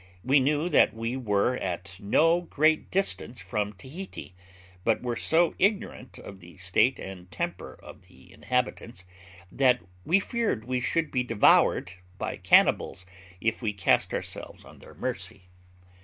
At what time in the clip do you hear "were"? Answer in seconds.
1.15-1.57, 5.03-5.15